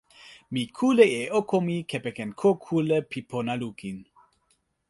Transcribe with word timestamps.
mi 0.53 0.63
kule 0.77 1.05
e 1.21 1.23
oko 1.39 1.55
mi 1.67 1.75
kepeken 1.89 2.29
ko 2.39 2.49
kule 2.65 2.97
pi 3.09 3.19
pona 3.29 3.53
lukin. 3.61 3.97